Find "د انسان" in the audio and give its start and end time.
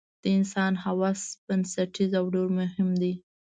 0.23-0.73